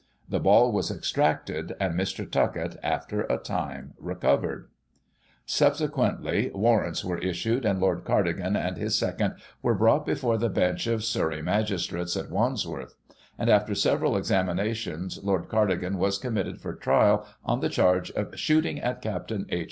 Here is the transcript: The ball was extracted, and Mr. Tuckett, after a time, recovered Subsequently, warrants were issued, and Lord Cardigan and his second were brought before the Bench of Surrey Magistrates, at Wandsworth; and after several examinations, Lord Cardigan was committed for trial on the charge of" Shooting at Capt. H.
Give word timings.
The 0.27 0.39
ball 0.39 0.71
was 0.71 0.89
extracted, 0.89 1.75
and 1.79 1.93
Mr. 1.93 2.27
Tuckett, 2.27 2.75
after 2.81 3.21
a 3.21 3.37
time, 3.37 3.93
recovered 3.99 4.67
Subsequently, 5.45 6.49
warrants 6.55 7.05
were 7.05 7.19
issued, 7.19 7.65
and 7.65 7.79
Lord 7.79 8.03
Cardigan 8.03 8.55
and 8.55 8.77
his 8.77 8.97
second 8.97 9.35
were 9.61 9.75
brought 9.75 10.07
before 10.07 10.39
the 10.39 10.49
Bench 10.49 10.87
of 10.87 11.03
Surrey 11.03 11.43
Magistrates, 11.43 12.17
at 12.17 12.31
Wandsworth; 12.31 12.95
and 13.37 13.47
after 13.47 13.75
several 13.75 14.17
examinations, 14.17 15.19
Lord 15.23 15.47
Cardigan 15.49 15.99
was 15.99 16.17
committed 16.17 16.59
for 16.59 16.73
trial 16.73 17.23
on 17.45 17.59
the 17.59 17.69
charge 17.69 18.09
of" 18.13 18.35
Shooting 18.39 18.79
at 18.79 19.03
Capt. 19.03 19.31
H. 19.31 19.59